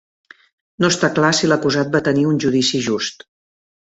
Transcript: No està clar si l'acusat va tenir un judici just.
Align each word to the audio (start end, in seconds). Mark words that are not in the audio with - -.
No 0.83 0.89
està 0.93 1.09
clar 1.19 1.29
si 1.41 1.49
l'acusat 1.51 1.93
va 1.97 2.03
tenir 2.09 2.25
un 2.31 2.41
judici 2.45 2.81
just. 2.89 3.29